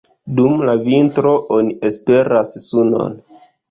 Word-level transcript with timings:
Dum 0.37 0.63
la 0.69 0.75
vintro 0.87 1.35
oni 1.59 1.79
esperas 1.93 2.59
sunon. 2.67 3.19